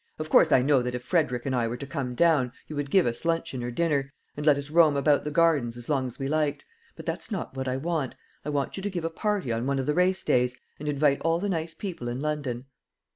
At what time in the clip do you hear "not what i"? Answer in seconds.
7.29-7.77